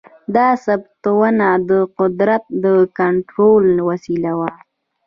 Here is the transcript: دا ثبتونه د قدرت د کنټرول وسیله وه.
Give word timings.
دا 0.35 0.47
ثبتونه 0.65 1.47
د 1.69 1.71
قدرت 1.99 2.43
د 2.63 2.65
کنټرول 2.99 3.65
وسیله 3.89 4.31
وه. 4.39 4.51